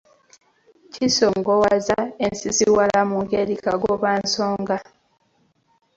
[0.93, 4.75] Kisongawaza ensisiwala mu ngeri kagobansonga